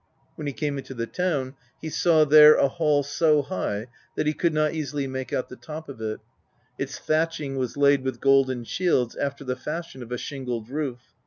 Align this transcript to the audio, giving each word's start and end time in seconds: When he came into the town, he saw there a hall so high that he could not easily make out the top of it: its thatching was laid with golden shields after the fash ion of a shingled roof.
When 0.33 0.47
he 0.47 0.53
came 0.53 0.79
into 0.79 0.95
the 0.95 1.05
town, 1.05 1.53
he 1.79 1.91
saw 1.91 2.25
there 2.25 2.55
a 2.55 2.67
hall 2.67 3.03
so 3.03 3.43
high 3.43 3.85
that 4.15 4.25
he 4.25 4.33
could 4.33 4.51
not 4.51 4.73
easily 4.73 5.05
make 5.05 5.31
out 5.31 5.47
the 5.47 5.55
top 5.55 5.87
of 5.89 6.01
it: 6.01 6.19
its 6.79 6.97
thatching 6.97 7.55
was 7.55 7.77
laid 7.77 8.03
with 8.03 8.19
golden 8.19 8.63
shields 8.63 9.15
after 9.15 9.43
the 9.43 9.55
fash 9.55 9.95
ion 9.95 10.01
of 10.01 10.11
a 10.11 10.17
shingled 10.17 10.69
roof. 10.71 11.13